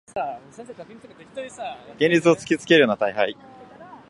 [0.49, 0.65] 現
[2.11, 3.37] 実を突きつけるような大敗